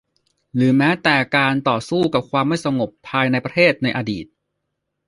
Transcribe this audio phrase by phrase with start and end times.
[0.55, 4.25] หรือแม้แต่การต่อสู้กับความไม่สงบภายในประเทศในอดีต